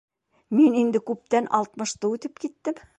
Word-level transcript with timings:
Мин 0.59 0.79
инде 0.79 1.03
күптән 1.11 1.53
алтмышты 1.59 2.15
үтеп 2.15 2.47
киттем. 2.47 2.87